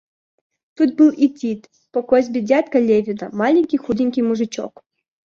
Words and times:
Тут 0.73 0.95
был 0.95 1.11
и 1.11 1.27
Тит, 1.29 1.69
по 1.91 2.01
косьбе 2.01 2.41
дядька 2.41 2.79
Левина, 2.79 3.29
маленький, 3.31 3.77
худенький 3.77 4.23
мужичок. 4.23 4.83